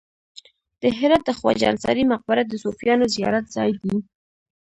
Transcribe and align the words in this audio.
د 0.81 0.83
هرات 0.97 1.21
د 1.25 1.29
خواجه 1.37 1.65
انصاري 1.71 2.03
مقبره 2.13 2.41
د 2.45 2.53
صوفیانو 2.63 3.05
زیارت 3.15 3.45
ځای 3.55 3.71
دی 3.83 3.91